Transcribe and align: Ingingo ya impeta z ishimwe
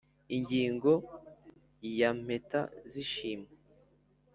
Ingingo 0.35 0.91
ya 1.99 2.09
impeta 2.15 2.61
z 2.91 2.93
ishimwe 3.03 3.51